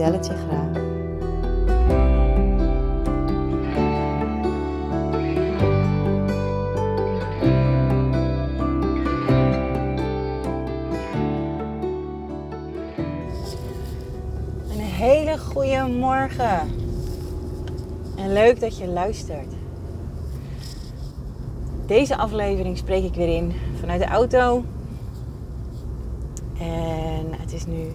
[0.00, 0.74] graag.
[14.68, 16.60] Een hele goede morgen.
[18.16, 19.52] En leuk dat je luistert.
[21.86, 24.64] Deze aflevering spreek ik weer in vanuit de auto.
[26.58, 27.92] En het is nu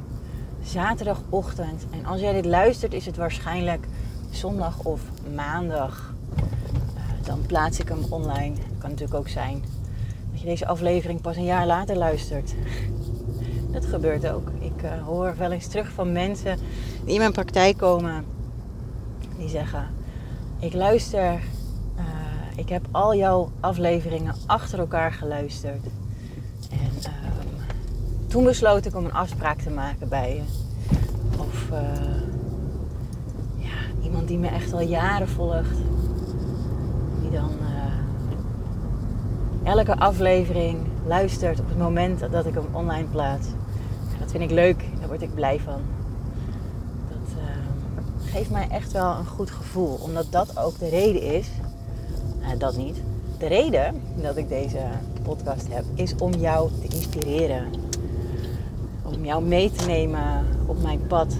[0.65, 1.85] zaterdagochtend.
[1.91, 3.87] En als jij dit luistert, is het waarschijnlijk
[4.29, 5.01] zondag of
[5.35, 6.13] maandag.
[6.37, 8.55] Uh, dan plaats ik hem online.
[8.77, 9.63] Kan natuurlijk ook zijn
[10.31, 12.53] dat je deze aflevering pas een jaar later luistert.
[13.71, 14.51] Dat gebeurt ook.
[14.59, 16.57] Ik uh, hoor wel eens terug van mensen
[17.03, 18.25] die in mijn praktijk komen.
[19.37, 19.87] Die zeggen:
[20.59, 22.03] Ik luister, uh,
[22.55, 25.85] ik heb al jouw afleveringen achter elkaar geluisterd.
[26.71, 27.11] En
[28.27, 30.64] toen besloot ik om een afspraak te maken bij je.
[31.39, 31.79] Of uh,
[33.55, 35.77] ja, iemand die me echt al jaren volgt.
[37.21, 37.67] Die dan uh,
[39.63, 40.77] elke aflevering
[41.07, 43.47] luistert op het moment dat ik hem online plaats.
[44.19, 45.81] Dat vind ik leuk, daar word ik blij van.
[47.09, 47.43] Dat uh,
[48.31, 49.99] geeft mij echt wel een goed gevoel.
[50.01, 51.47] Omdat dat ook de reden is.
[52.57, 53.01] dat niet.
[53.37, 54.79] De reden dat ik deze
[55.23, 57.84] podcast heb, is om jou te inspireren
[59.25, 61.37] jou mee te nemen op mijn pad.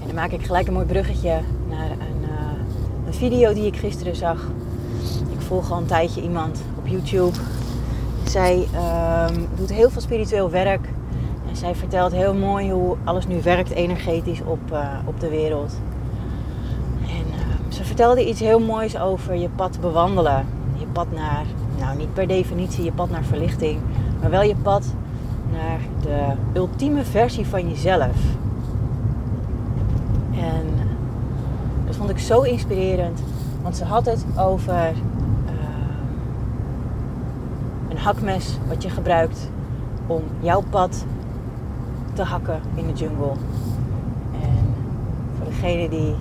[0.00, 3.76] En dan maak ik gelijk een mooi bruggetje naar een, uh, een video die ik
[3.76, 4.46] gisteren zag.
[5.32, 7.38] Ik volg al een tijdje iemand op YouTube.
[8.24, 10.88] Zij uh, doet heel veel spiritueel werk.
[11.48, 15.72] En zij vertelt heel mooi hoe alles nu werkt energetisch op, uh, op de wereld.
[17.02, 20.46] En ehm, ze vertelde iets heel moois over je pad bewandelen.
[20.78, 21.44] Je pad naar,
[21.78, 23.80] nou niet per definitie je pad naar verlichting,
[24.20, 24.94] maar wel je pad
[25.52, 28.16] naar de ultieme versie van jezelf.
[30.30, 30.66] En
[31.86, 33.22] dat vond ik zo inspirerend,
[33.62, 34.92] want ze had het over uh,
[37.88, 39.50] een hakmes wat je gebruikt
[40.06, 41.04] om jouw pad
[42.12, 43.32] te hakken in de jungle.
[44.32, 44.74] En
[45.36, 46.14] voor degenen die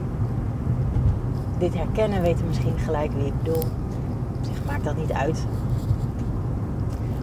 [1.57, 3.63] dit herkennen, weten misschien gelijk wie ik bedoel.
[4.37, 5.45] Op zich maakt dat niet uit.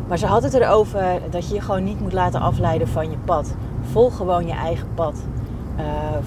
[0.09, 3.17] Maar ze had het erover dat je je gewoon niet moet laten afleiden van je
[3.25, 3.55] pad.
[3.91, 5.23] Volg gewoon je eigen pad.
[5.79, 5.85] Uh,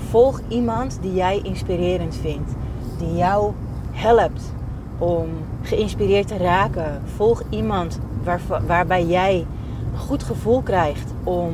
[0.09, 2.51] volg iemand die jij inspirerend vindt.
[2.97, 3.51] Die jou
[3.91, 4.53] helpt
[4.97, 5.29] om
[5.61, 7.01] geïnspireerd te raken.
[7.15, 9.45] Volg iemand waar, waarbij jij
[9.93, 11.53] een goed gevoel krijgt om,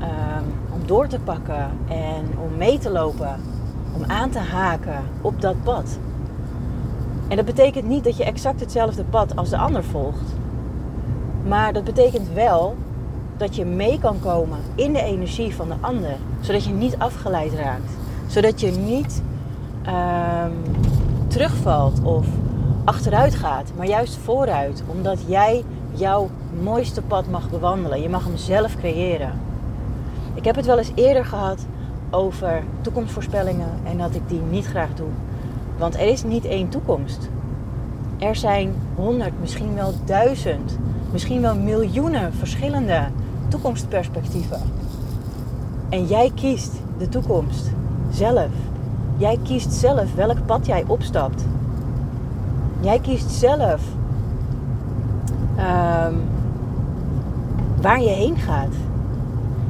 [0.00, 3.40] um, om door te pakken en om mee te lopen.
[3.96, 5.98] Om aan te haken op dat pad.
[7.28, 10.39] En dat betekent niet dat je exact hetzelfde pad als de ander volgt.
[11.50, 12.76] Maar dat betekent wel
[13.36, 16.16] dat je mee kan komen in de energie van de ander.
[16.40, 17.92] Zodat je niet afgeleid raakt.
[18.26, 19.22] Zodat je niet
[19.86, 20.52] um,
[21.26, 22.26] terugvalt of
[22.84, 23.72] achteruit gaat.
[23.76, 24.82] Maar juist vooruit.
[24.86, 26.28] Omdat jij jouw
[26.62, 28.02] mooiste pad mag bewandelen.
[28.02, 29.32] Je mag hem zelf creëren.
[30.34, 31.66] Ik heb het wel eens eerder gehad
[32.10, 33.70] over toekomstvoorspellingen.
[33.84, 35.10] En dat ik die niet graag doe.
[35.78, 37.28] Want er is niet één toekomst.
[38.18, 40.78] Er zijn honderd, misschien wel duizend
[41.12, 43.06] misschien wel miljoenen verschillende
[43.48, 44.60] toekomstperspectieven.
[45.88, 47.70] En jij kiest de toekomst
[48.10, 48.50] zelf.
[49.16, 51.44] Jij kiest zelf welk pad jij opstapt.
[52.80, 53.82] Jij kiest zelf
[55.56, 56.20] um,
[57.80, 58.74] waar je heen gaat.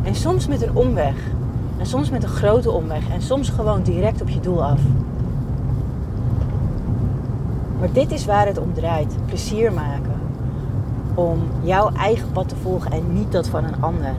[0.03, 1.15] En soms met een omweg.
[1.79, 3.09] En soms met een grote omweg.
[3.09, 4.81] En soms gewoon direct op je doel af.
[7.79, 9.17] Maar dit is waar het om draait.
[9.27, 10.20] Plezier maken
[11.15, 14.15] om jouw eigen pad te volgen en niet dat van een ander.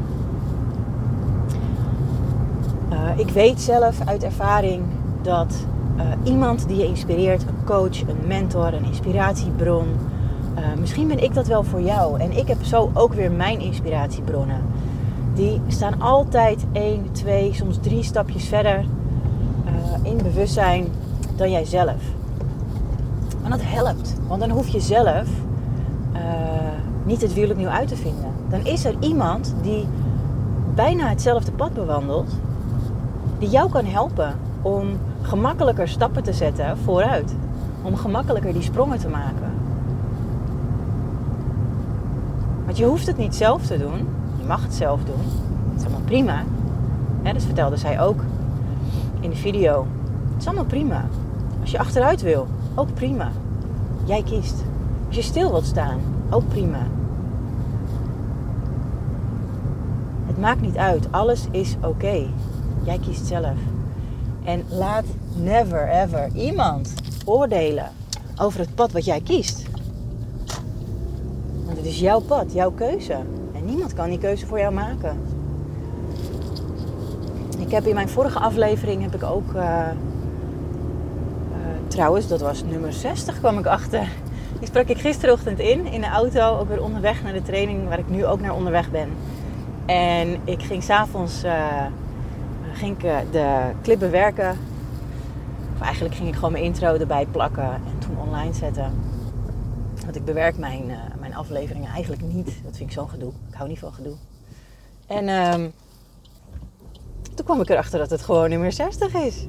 [2.92, 4.84] Uh, ik weet zelf uit ervaring
[5.22, 5.66] dat
[5.98, 9.88] uh, iemand die je inspireert, een coach, een mentor, een inspiratiebron,
[10.58, 12.20] uh, misschien ben ik dat wel voor jou.
[12.20, 14.62] En ik heb zo ook weer mijn inspiratiebronnen.
[15.34, 18.86] Die staan altijd één, twee, soms drie stapjes verder
[20.04, 20.88] in bewustzijn
[21.36, 22.02] dan jijzelf.
[23.44, 25.28] En dat helpt, want dan hoef je zelf
[27.12, 28.32] niet het wiel opnieuw uit te vinden.
[28.50, 29.88] Dan is er iemand die
[30.76, 32.32] bijna hetzelfde pad bewandelt
[33.40, 34.88] die jou kan helpen om
[35.22, 37.36] gemakkelijker stappen te zetten vooruit.
[37.82, 39.52] Om gemakkelijker die sprongen te maken.
[42.66, 44.08] Want je hoeft het niet zelf te doen.
[44.38, 45.22] Je mag het zelf doen.
[45.72, 46.44] Dat is allemaal prima.
[47.24, 48.24] Dat vertelde zij ook
[49.20, 49.86] in de video.
[50.32, 51.06] Het is allemaal prima.
[51.62, 53.32] Als je achteruit wil, ook prima.
[54.04, 54.64] Jij kiest.
[55.08, 56.00] Als je stil wilt staan,
[56.30, 56.88] ook prima.
[60.31, 61.12] Het maakt niet uit.
[61.12, 62.28] Alles is oké.
[62.84, 63.58] Jij kiest zelf.
[64.44, 65.06] En laat
[65.36, 66.94] never ever iemand
[67.26, 67.90] oordelen
[68.38, 69.64] over het pad wat jij kiest.
[71.66, 73.14] Want het is jouw pad, jouw keuze.
[73.54, 75.20] En niemand kan die keuze voor jou maken.
[77.58, 79.54] Ik heb in mijn vorige aflevering heb ik ook.
[79.54, 79.88] Uh, uh,
[81.88, 84.08] trouwens, dat was nummer 60 kwam ik achter.
[84.60, 88.00] Die sprak ik gisterochtend in, in de auto, ook weer onderweg naar de training waar
[88.00, 89.10] ik nu ook naar onderweg ben.
[89.86, 91.86] En ik ging s'avonds uh,
[92.74, 94.58] ging ik, de clip bewerken.
[95.76, 98.94] Of eigenlijk ging ik gewoon mijn intro erbij plakken en toen online zetten.
[100.04, 102.46] Want ik bewerk mijn, mijn afleveringen eigenlijk niet.
[102.46, 103.32] Dat vind ik zo'n gedoe.
[103.50, 104.16] Ik hou niet van gedoe.
[105.08, 105.70] En ehm,
[107.36, 109.46] toen kwam ik erachter dat het gewoon nummer 60 is.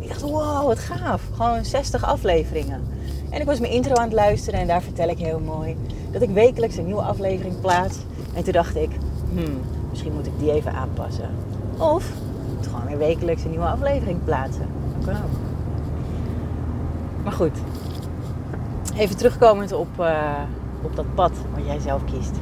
[0.00, 1.22] Ik dacht, wow, wat gaaf.
[1.34, 2.82] Gewoon 60 afleveringen.
[3.30, 5.76] En ik was mijn intro aan het luisteren en daar vertel ik heel mooi
[6.12, 7.96] dat ik wekelijks een nieuwe aflevering plaats.
[8.34, 8.90] En toen dacht ik,
[9.34, 9.60] hmm,
[9.90, 11.28] misschien moet ik die even aanpassen.
[11.78, 12.10] Of
[12.60, 14.66] gewoon weer wekelijks een nieuwe aflevering plaatsen.
[14.96, 15.30] Dat kan ook.
[17.22, 17.58] Maar goed,
[18.96, 20.40] even terugkomend op, uh,
[20.82, 22.36] op dat pad wat jij zelf kiest.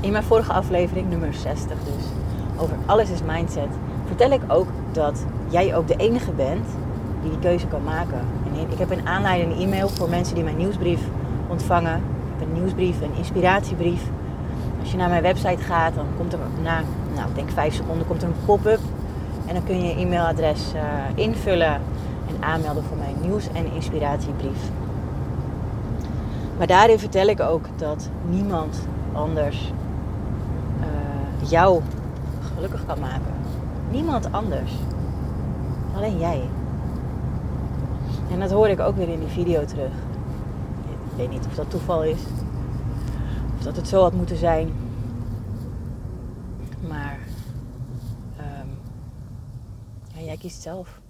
[0.00, 2.04] In mijn vorige aflevering, nummer 60 dus,
[2.56, 3.68] over alles is mindset,
[4.06, 6.66] vertel ik ook dat jij ook de enige bent
[7.22, 8.20] die die keuze kan maken.
[8.54, 11.00] En ik heb een aanleidende e-mail voor mensen die mijn nieuwsbrief
[11.48, 12.02] ontvangen.
[12.40, 14.02] Een nieuwsbrief, een inspiratiebrief.
[14.80, 16.80] Als je naar mijn website gaat, dan komt er na,
[17.14, 18.80] nou, ik denk vijf seconden, komt er een pop-up.
[19.46, 20.82] En dan kun je je e-mailadres uh,
[21.14, 21.72] invullen
[22.28, 24.70] en aanmelden voor mijn nieuws- en inspiratiebrief.
[26.58, 29.72] Maar daarin vertel ik ook dat niemand anders
[31.50, 31.80] jou
[32.54, 33.34] gelukkig kan maken.
[33.90, 34.72] Niemand anders.
[35.96, 36.42] Alleen jij.
[38.32, 39.92] En dat hoor ik ook weer in die video terug.
[41.16, 42.20] Ik weet niet of dat toeval is.
[43.56, 44.72] Of dat het zo had moeten zijn.
[46.88, 47.18] Maar
[48.38, 48.78] um,
[50.14, 51.00] ja, jij kiest zelf.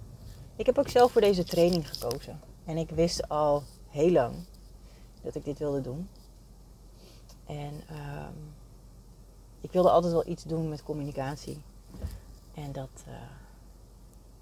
[0.55, 2.39] Ik heb ook zelf voor deze training gekozen.
[2.65, 4.35] En ik wist al heel lang
[5.21, 6.09] dat ik dit wilde doen.
[7.45, 8.53] En um,
[9.61, 11.61] ik wilde altijd wel iets doen met communicatie.
[12.53, 13.13] En dat uh,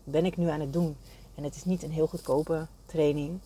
[0.04, 0.98] ben ik nu aan het doen.
[1.36, 3.40] En het is niet een heel goedkope training.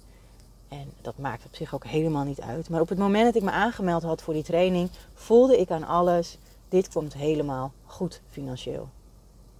[0.69, 2.69] En dat maakt op zich ook helemaal niet uit.
[2.69, 5.87] Maar op het moment dat ik me aangemeld had voor die training, voelde ik aan
[5.87, 6.37] alles:
[6.69, 8.89] dit komt helemaal goed financieel.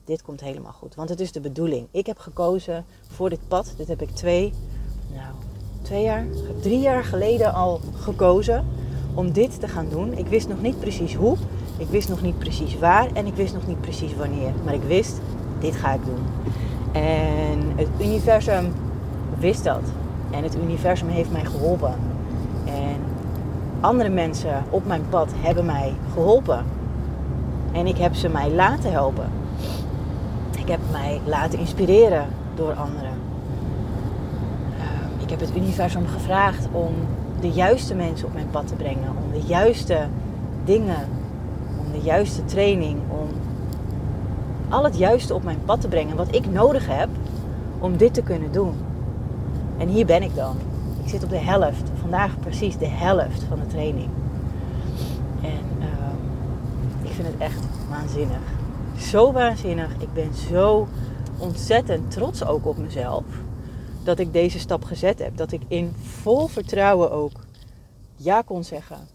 [0.06, 0.96] Dit komt helemaal goed.
[0.96, 1.88] Want het is de bedoeling.
[1.92, 3.74] Ik heb gekozen voor dit pad.
[3.78, 4.54] Dit heb ik twee,
[5.14, 5.34] nou,
[5.82, 6.26] twee jaar,
[6.62, 8.66] drie jaar geleden al gekozen
[9.14, 10.14] om dit te gaan doen.
[10.14, 11.38] Ik wist nog niet precies hoe.
[11.78, 14.54] Ik wist nog niet precies waar en ik wist nog niet precies wanneer.
[14.64, 15.20] Maar ik wist,
[15.60, 16.26] dit ga ik doen.
[16.92, 18.74] En het universum
[19.40, 19.82] wist dat.
[20.32, 21.94] En het universum heeft mij geholpen.
[22.66, 22.96] En
[23.80, 26.66] andere mensen op mijn pad hebben mij geholpen.
[27.72, 29.30] En ik heb ze mij laten helpen.
[30.58, 32.26] Ik heb mij laten inspireren
[32.56, 33.14] door anderen.
[34.78, 36.94] Ehm, ik heb het universum gevraagd om
[37.40, 39.10] de juiste mensen op mijn pad te brengen.
[39.10, 40.08] Om de juiste
[40.66, 41.08] dingen
[41.92, 43.28] de juiste training, om
[44.70, 47.10] al het juiste op mijn pad te brengen wat ik nodig heb
[47.80, 48.74] om dit te kunnen doen.
[49.80, 50.58] En hier ben ik dan.
[51.04, 54.10] Ik zit op de helft, vandaag precies de helft van de training.
[55.42, 58.42] En uh, ik vind het echt waanzinnig.
[58.98, 59.92] Zo waanzinnig.
[59.98, 60.88] Ik ben zo
[61.38, 63.24] ontzettend trots ook op mezelf.
[64.04, 65.38] Dat ik deze stap gezet heb.
[65.38, 67.46] Dat ik in vol vertrouwen ook
[68.16, 69.08] ja kon zeggen.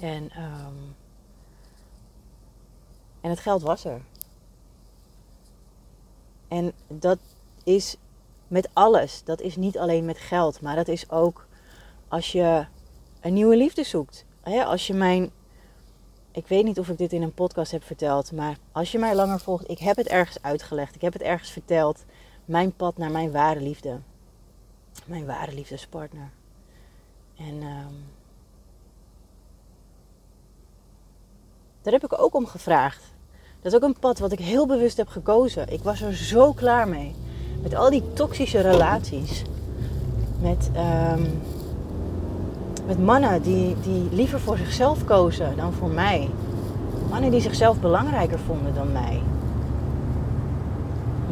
[0.00, 0.94] En um,
[3.20, 4.00] en het geld was er.
[6.48, 7.18] En dat
[7.64, 7.96] is
[8.48, 9.22] met alles.
[9.24, 11.46] Dat is niet alleen met geld, maar dat is ook
[12.08, 12.66] als je
[13.20, 14.24] een nieuwe liefde zoekt.
[14.66, 15.30] Als je mijn.
[16.30, 19.14] Ik weet niet of ik dit in een podcast heb verteld, maar als je mij
[19.14, 20.94] langer volgt, ik heb het ergens uitgelegd.
[20.94, 22.04] Ik heb het ergens verteld.
[22.44, 24.00] Mijn pad naar mijn ware liefde.
[25.04, 26.30] Mijn ware liefdespartner.
[27.36, 28.04] En um,
[31.82, 33.02] daar heb ik ook om gevraagd.
[33.60, 35.68] Dat is ook een pad wat ik heel bewust heb gekozen.
[35.68, 37.14] Ik was er zo klaar mee.
[37.66, 39.42] Met al die toxische relaties.
[40.40, 40.70] Met,
[41.16, 41.42] um,
[42.86, 46.28] met mannen die, die liever voor zichzelf kozen dan voor mij.
[47.10, 49.22] Mannen die zichzelf belangrijker vonden dan mij.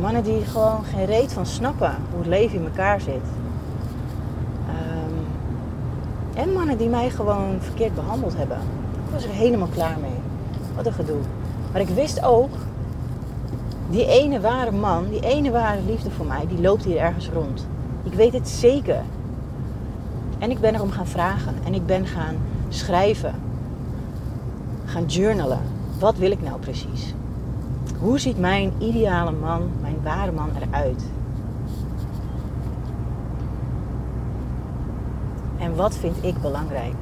[0.01, 3.27] Mannen die gewoon geen reet van snappen hoe het leven in elkaar zit.
[4.69, 5.15] Ehm,
[6.35, 8.59] en mannen die mij gewoon verkeerd behandeld hebben.
[9.07, 10.21] Ik was er helemaal klaar mee.
[10.77, 11.21] Wat een gedoe.
[11.73, 12.53] Maar ik wist ook,
[13.91, 17.67] die ene ware man, die ene ware liefde voor mij, die loopt hier ergens rond.
[18.03, 19.03] Ik weet het zeker.
[20.39, 22.37] En ik ben erom gaan vragen en ik ben gaan
[22.69, 23.35] schrijven,
[24.85, 25.61] gaan journalen.
[25.99, 27.15] Wat wil ik nou precies?
[27.99, 31.05] Hoe ziet mijn ideale man, mijn ware man eruit?
[35.59, 36.95] En wat vind ik belangrijk?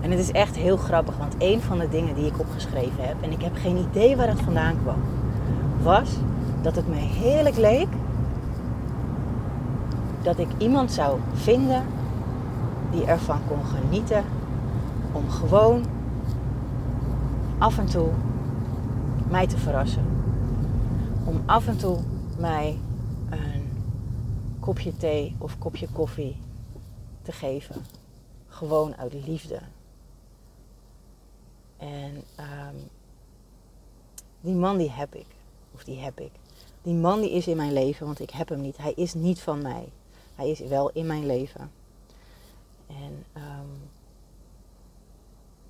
[0.00, 3.16] En het is echt heel grappig, want een van de dingen die ik opgeschreven heb,
[3.20, 5.02] en ik heb geen idee waar het vandaan kwam,
[5.82, 6.16] was
[6.62, 7.88] dat het me heerlijk leek
[10.22, 11.84] dat ik iemand zou vinden
[12.90, 14.24] die ervan kon genieten
[15.12, 15.84] om gewoon
[17.58, 18.08] af en toe
[19.28, 20.04] mij te verrassen.
[21.24, 21.98] Om af en toe
[22.38, 22.78] mij
[23.30, 23.70] een
[24.60, 26.40] kopje thee of kopje koffie
[27.22, 27.84] te geven.
[28.48, 29.58] Gewoon uit liefde.
[31.76, 32.76] En um,
[34.40, 35.37] die man die heb ik.
[35.74, 36.30] Of die heb ik.
[36.82, 38.76] Die man die is in mijn leven, want ik heb hem niet.
[38.76, 39.88] Hij is niet van mij.
[40.34, 41.70] Hij is wel in mijn leven.
[42.86, 43.90] En um,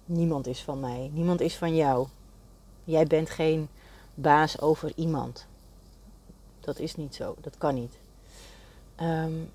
[0.05, 1.11] niemand is van mij.
[1.13, 2.07] Niemand is van jou.
[2.85, 3.69] Jij bent geen
[4.15, 5.47] baas over iemand.
[6.61, 7.35] Dat is niet zo.
[7.41, 7.99] Dat kan niet.
[9.01, 9.51] Um,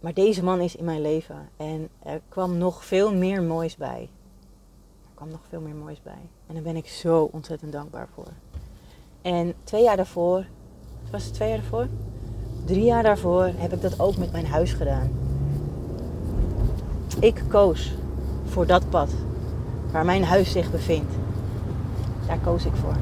[0.00, 1.48] maar deze man is in mijn leven.
[1.56, 4.08] En er kwam nog veel meer moois bij.
[5.02, 6.28] Er kwam nog veel meer moois bij.
[6.46, 8.28] En daar ben ik zo ontzettend dankbaar voor.
[9.28, 10.44] En twee jaar daarvoor,
[11.10, 11.86] was het twee jaar daarvoor?
[12.64, 15.08] Drie jaar daarvoor heb ik dat ook met mijn huis gedaan.
[17.20, 17.94] Ik koos
[18.44, 19.10] voor dat pad
[19.92, 21.14] waar mijn huis zich bevindt.
[22.26, 22.96] Daar koos ik voor.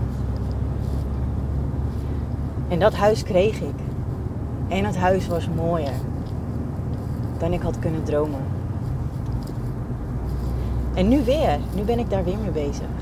[2.69, 3.77] En dat huis kreeg ik.
[4.69, 5.95] En het huis was mooier
[7.39, 8.45] dan ik had kunnen dromen.
[10.95, 12.96] En nu weer, nu ben ik daar weer mee bezig.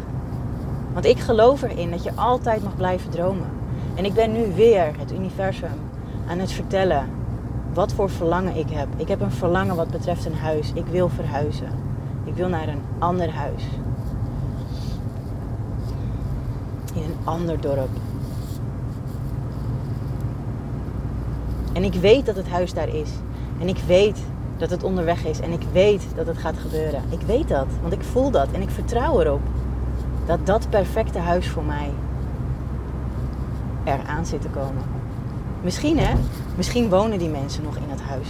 [0.94, 3.50] Want ik geloof erin dat je altijd mag blijven dromen.
[3.94, 5.80] En ik ben nu weer het universum
[6.28, 7.08] aan het vertellen
[7.72, 8.88] wat voor verlangen ik heb.
[8.96, 10.72] Ik heb een verlangen wat betreft een huis.
[10.74, 11.68] Ik wil verhuizen.
[12.24, 13.62] Ik wil naar een ander huis.
[16.94, 17.88] In een ander dorp.
[21.72, 23.10] En ik weet dat het huis daar is.
[23.60, 24.18] En ik weet
[24.56, 25.40] dat het onderweg is.
[25.40, 27.02] En ik weet dat het gaat gebeuren.
[27.08, 29.40] Ik weet dat, want ik voel dat en ik vertrouw erop.
[30.26, 31.90] Dat dat perfecte huis voor mij
[33.84, 34.82] eraan zit te komen.
[35.62, 36.14] Misschien hè,
[36.56, 38.28] misschien wonen die mensen nog in het huis.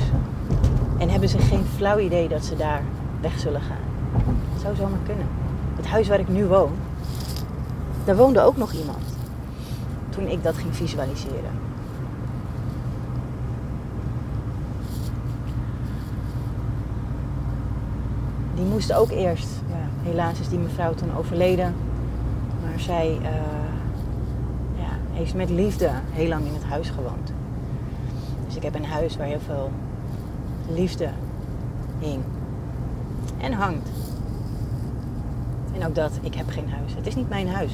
[0.99, 2.83] En hebben ze geen flauw idee dat ze daar
[3.21, 4.25] weg zullen gaan.
[4.53, 5.27] Dat zou zomaar kunnen.
[5.77, 6.73] Het huis waar ik nu woon,
[8.05, 9.05] daar woonde ook nog iemand.
[10.09, 11.63] Toen ik dat ging visualiseren.
[18.55, 19.49] Die moest ook eerst.
[19.69, 21.75] Ja, helaas is die mevrouw toen overleden.
[22.63, 23.29] Maar zij uh,
[24.77, 27.33] ja, heeft met liefde heel lang in het huis gewoond.
[28.47, 29.71] Dus ik heb een huis waar heel veel
[30.69, 31.09] liefde
[31.99, 32.23] hing.
[33.39, 33.89] En hangt.
[35.75, 36.95] En ook dat, ik heb geen huis.
[36.95, 37.73] Het is niet mijn huis.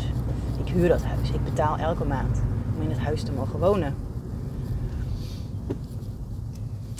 [0.64, 1.30] Ik huur dat huis.
[1.30, 2.40] Ik betaal elke maand
[2.76, 3.94] om in het huis te mogen wonen.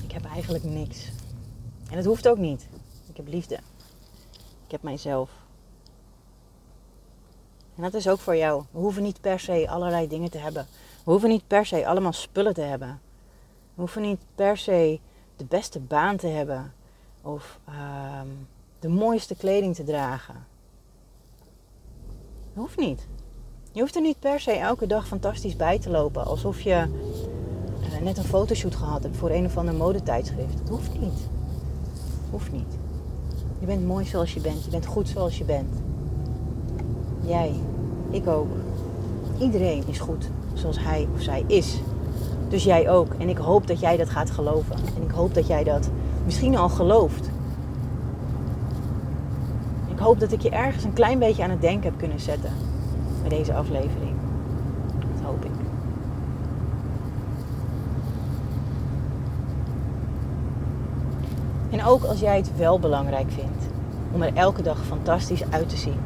[0.03, 1.13] Ik heb eigenlijk niks.
[1.91, 2.67] En het hoeft ook niet.
[3.09, 3.59] Ik heb liefde.
[4.71, 5.31] Ik heb mijzelf.
[7.77, 8.63] En dat is ook voor jou.
[8.71, 10.67] We hoeven niet per se allerlei dingen te hebben.
[11.05, 13.01] We hoeven niet per se allemaal spullen te hebben.
[13.75, 15.01] We hoeven niet per se
[15.37, 16.73] de beste baan te hebben.
[17.23, 18.21] Of uh,
[18.79, 20.47] de mooiste kleding te dragen.
[22.53, 23.07] Dat hoeft niet.
[23.73, 26.25] Je hoeft er niet per se elke dag fantastisch bij te lopen.
[26.25, 26.87] Alsof je
[27.93, 30.59] uh, net een fotoshoot gehad hebt voor een of ander modetijdschrift.
[30.59, 31.29] Dat hoeft niet.
[32.31, 32.80] Hoeft niet.
[33.61, 34.65] Je bent mooi zoals je bent.
[34.65, 35.75] Je bent goed zoals je bent.
[37.21, 37.55] Jij,
[38.11, 38.49] ik ook.
[39.39, 41.81] Iedereen is goed zoals hij of zij is.
[42.49, 43.15] Dus jij ook.
[43.19, 44.77] En ik hoop dat jij dat gaat geloven.
[44.97, 45.91] En ik hoop dat jij dat
[46.25, 47.31] misschien al gelooft.
[49.89, 52.53] Ik hoop dat ik je ergens een klein beetje aan het denken heb kunnen zetten
[53.23, 54.15] met deze aflevering.
[54.99, 55.51] Dat hoop ik.
[61.81, 63.65] En ook als jij het wel belangrijk vindt
[64.13, 65.99] om er elke dag fantastisch uit te zien,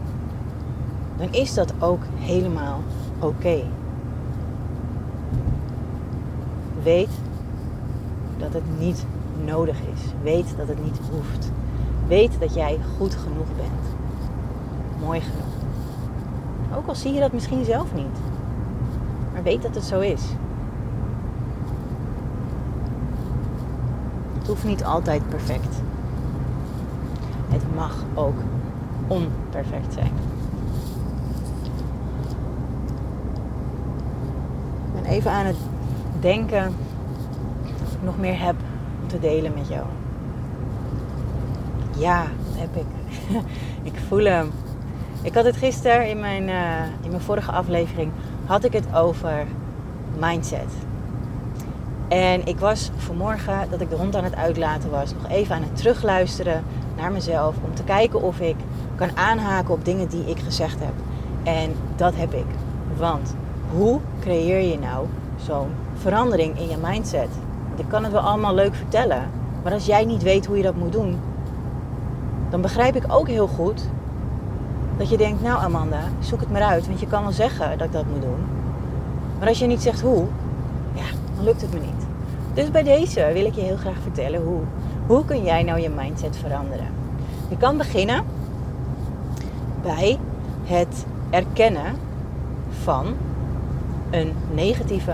[1.16, 2.80] dan is dat ook helemaal
[3.18, 3.62] oké.
[6.82, 7.08] Weet
[8.38, 9.06] dat het niet
[9.44, 10.00] nodig is.
[10.22, 11.50] Weet dat het niet hoeft.
[12.08, 13.96] Weet dat jij goed genoeg bent.
[15.00, 16.76] Mooi genoeg.
[16.78, 18.18] Ook al zie je dat misschien zelf niet.
[19.32, 20.22] Maar weet dat het zo is.
[24.44, 25.74] Het hoeft niet altijd perfect.
[27.48, 28.38] Het mag ook
[29.06, 30.12] onperfect zijn.
[34.86, 35.56] Ik ben even aan het
[36.20, 36.74] denken
[37.82, 38.54] of ik nog meer heb
[39.02, 39.84] om te delen met jou.
[41.98, 42.86] Ja, heb ik.
[43.92, 44.50] ik voel hem.
[45.22, 48.12] Ik had het gisteren in mijn, uh, in mijn vorige aflevering
[48.44, 49.46] had ik het over
[50.18, 50.83] mindset.
[52.14, 55.62] En ik was vanmorgen dat ik de hond aan het uitlaten was, nog even aan
[55.62, 56.64] het terugluisteren
[56.96, 58.56] naar mezelf om te kijken of ik
[58.94, 60.92] kan aanhaken op dingen die ik gezegd heb.
[61.42, 62.44] En dat heb ik.
[62.96, 63.34] Want
[63.70, 65.06] hoe creëer je nou
[65.36, 67.28] zo'n verandering in je mindset?
[67.68, 69.30] Want ik kan het wel allemaal leuk vertellen,
[69.62, 71.20] maar als jij niet weet hoe je dat moet doen,
[72.50, 73.88] dan begrijp ik ook heel goed
[74.96, 77.86] dat je denkt, nou Amanda, zoek het maar uit, want je kan wel zeggen dat
[77.86, 78.44] ik dat moet doen.
[79.38, 80.26] Maar als je niet zegt hoe,
[80.92, 81.04] ja,
[81.36, 82.03] dan lukt het me niet.
[82.54, 84.60] Dus bij deze wil ik je heel graag vertellen hoe.
[85.06, 86.86] Hoe kun jij nou je mindset veranderen?
[87.48, 88.24] Je kan beginnen
[89.82, 90.18] bij
[90.64, 91.94] het erkennen
[92.82, 93.06] van
[94.10, 95.12] een negatieve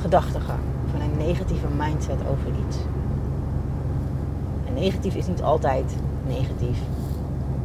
[0.00, 0.58] gedachtegang,
[0.90, 2.76] van een negatieve mindset over iets.
[4.66, 6.78] En negatief is niet altijd negatief.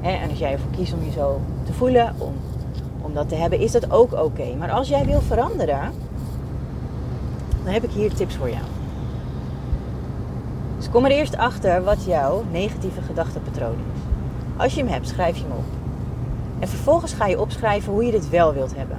[0.02, 2.34] En als jij ervoor kiest om je zo te voelen, om,
[3.02, 4.56] om dat te hebben, is dat ook oké.
[4.58, 5.92] Maar als jij wil veranderen,
[7.66, 8.64] dan heb ik hier tips voor jou.
[10.78, 14.02] Dus kom er eerst achter wat jouw negatieve gedachtepatroon is.
[14.58, 15.64] Als je hem hebt, schrijf je hem op.
[16.60, 18.98] En vervolgens ga je opschrijven hoe je dit wel wilt hebben.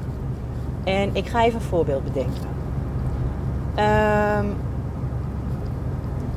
[0.84, 2.48] En ik ga even een voorbeeld bedenken.
[3.78, 4.56] Um,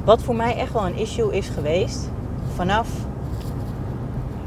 [0.03, 2.09] wat voor mij echt wel een issue is geweest
[2.55, 2.89] vanaf,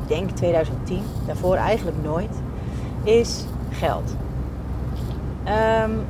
[0.02, 2.40] ik denk 2010, daarvoor eigenlijk nooit,
[3.02, 4.14] is geld.
[5.84, 6.04] Um,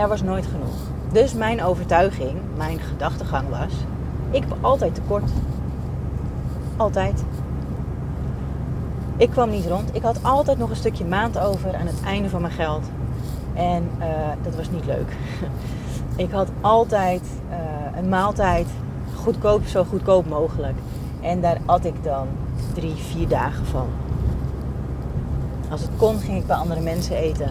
[0.00, 0.74] er was nooit genoeg.
[1.12, 3.72] Dus mijn overtuiging, mijn gedachtegang was:
[4.30, 5.30] ik heb altijd tekort.
[6.76, 7.24] Altijd.
[9.16, 9.94] Ik kwam niet rond.
[9.94, 12.84] Ik had altijd nog een stukje maand over aan het einde van mijn geld.
[13.54, 14.06] En uh,
[14.42, 15.16] dat was niet leuk.
[16.26, 18.66] ik had altijd uh, een maaltijd
[19.14, 20.76] goedkoop, zo goedkoop mogelijk.
[21.20, 22.26] En daar at ik dan
[22.74, 23.86] drie, vier dagen van.
[25.70, 27.50] Als het kon, ging ik bij andere mensen eten.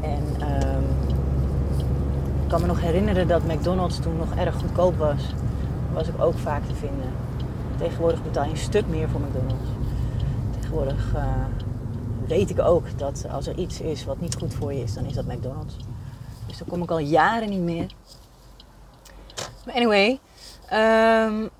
[0.00, 0.22] En
[1.01, 1.01] ik
[2.52, 5.22] kan me nog herinneren dat McDonald's toen nog erg goedkoop was.
[5.92, 7.12] was ik ook vaak te vinden.
[7.78, 9.68] Tegenwoordig betaal je een stuk meer voor McDonald's.
[10.50, 11.24] Tegenwoordig uh,
[12.26, 15.04] weet ik ook dat als er iets is wat niet goed voor je is, dan
[15.04, 15.76] is dat McDonald's.
[16.46, 17.86] Dus daar kom ik al jaren niet meer.
[19.66, 20.20] Anyway,
[20.72, 21.50] um,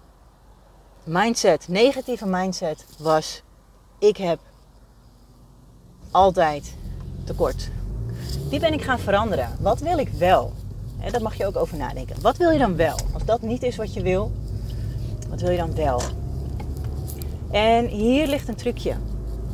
[1.05, 3.42] mindset, negatieve mindset was:
[3.98, 4.38] ik heb
[6.11, 6.76] altijd
[7.24, 7.70] tekort.
[8.48, 9.57] Die ben ik gaan veranderen.
[9.61, 10.52] Wat wil ik wel?
[11.02, 12.16] En daar mag je ook over nadenken.
[12.20, 12.96] Wat wil je dan wel?
[13.12, 14.32] Als dat niet is wat je wil,
[15.28, 16.00] wat wil je dan wel?
[17.50, 18.94] En hier ligt een trucje.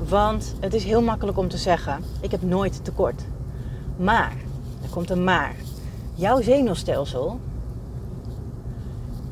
[0.08, 3.22] Want het is heel makkelijk om te zeggen: ik heb nooit tekort.
[3.96, 4.37] Maar,
[4.82, 5.54] er komt een maar.
[6.14, 7.40] Jouw zenuwstelsel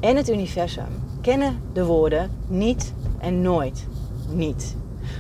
[0.01, 3.87] en het universum kennen de woorden niet en nooit
[4.33, 4.77] niet.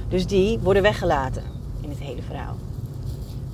[0.08, 1.42] Dus die worden weggelaten
[1.80, 2.56] in het hele verhaal.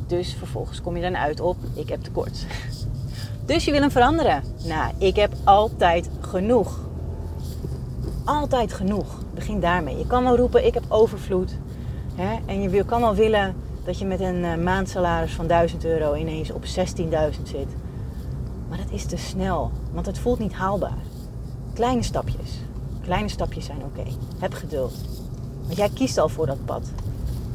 [0.06, 2.46] Dus vervolgens kom je dan uit op: ik heb tekort.
[3.44, 4.42] Dus je wil hem veranderen.
[4.64, 6.80] Nou, ik heb altijd genoeg.
[8.24, 9.06] Altijd genoeg.
[9.34, 9.98] Begin daarmee.
[9.98, 11.56] Je kan wel roepen: ik heb overvloed.
[12.14, 12.38] Hè?
[12.46, 16.50] En je kan wel willen dat je met een uh, maandsalaris van 1000 euro ineens
[16.50, 16.70] op 16.000
[17.42, 17.68] zit.
[18.68, 20.98] Maar dat is te snel, want het voelt niet haalbaar.
[21.74, 22.60] Kleine stapjes.
[23.02, 24.10] Kleine stapjes zijn oké.
[24.38, 24.94] Heb geduld.
[25.64, 26.90] Want jij kiest al voor dat pad.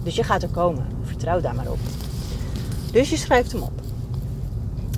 [0.03, 0.85] Dus je gaat er komen.
[1.03, 1.79] Vertrouw daar maar op.
[2.91, 3.86] Dus je schrijft hem op.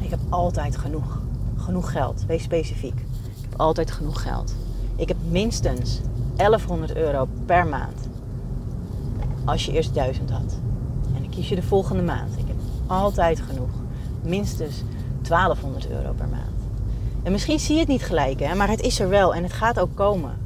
[0.10, 1.22] Ik heb altijd genoeg.
[1.58, 2.26] Genoeg geld.
[2.28, 3.00] Wees specifiek.
[3.00, 4.56] Ik heb altijd genoeg geld.
[4.96, 6.00] Ik heb minstens
[6.36, 8.10] 1100 euro per maand.
[9.46, 10.60] Als je eerst 1000 had.
[11.16, 12.38] En dan kies je de volgende maand.
[12.38, 12.56] Ik heb
[12.88, 13.70] altijd genoeg.
[14.22, 14.84] Minstens
[15.22, 16.62] 1200 euro per maand.
[17.24, 19.54] En misschien zie je het niet gelijk, hè, maar het is er wel en het
[19.54, 20.38] gaat ook komen.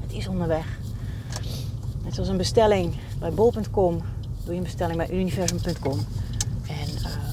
[0.00, 0.78] Het is onderweg.
[2.04, 4.00] Net zoals een bestelling bij bol.com.
[4.44, 5.98] Doe je een bestelling bij universum.com.
[6.66, 7.32] En um,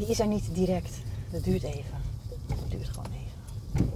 [0.00, 1.00] die is er niet direct.
[1.30, 1.98] Dat duurt even.
[2.46, 3.92] Dat duurt gewoon even.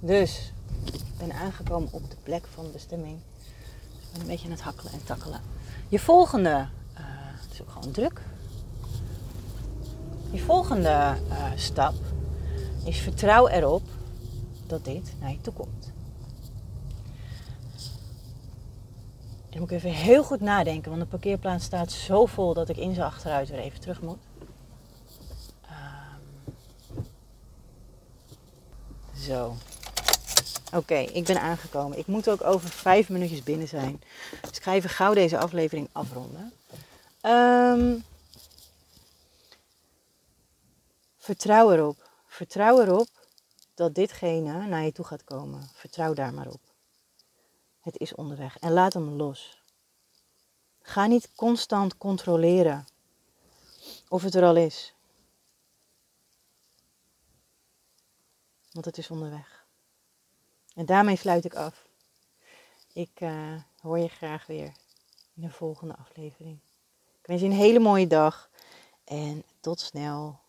[0.00, 0.52] Dus,
[0.84, 3.18] ik ben aangekomen op de plek van bestemming.
[4.12, 5.40] Ik een beetje aan het hakkelen en takkelen.
[5.88, 6.68] Je volgende, uh,
[7.42, 8.20] het is ook gewoon druk.
[10.30, 11.94] Je volgende uh, stap
[12.84, 13.82] is vertrouw erop
[14.66, 15.90] dat dit naar je toe komt.
[19.50, 22.76] dan moet ik even heel goed nadenken, want de parkeerplaats staat zo vol dat ik
[22.76, 24.18] in zijn achteruit weer even terug moet.
[29.22, 29.56] Zo.
[30.74, 31.98] Oké, ik ben aangekomen.
[31.98, 34.02] Ik moet ook over vijf minuutjes binnen zijn.
[34.40, 36.52] Dus ik ga even gauw deze aflevering afronden.
[37.20, 37.98] Ehm,
[41.18, 42.10] vertrouw erop.
[42.26, 43.08] Vertrouw erop
[43.74, 45.70] dat ditgene naar je toe gaat komen.
[45.74, 46.60] Vertrouw daar maar op.
[47.80, 49.62] Het is onderweg en laat hem los.
[50.82, 52.86] Ga niet constant controleren
[54.08, 54.94] of het er al is.
[58.72, 59.66] Want het is onderweg.
[60.74, 61.86] En daarmee sluit ik af.
[62.92, 64.72] Ik uh, hoor je graag weer
[65.34, 66.58] in de volgende aflevering.
[67.20, 68.50] Ik wens je een hele mooie dag
[69.04, 70.40] en tot snel.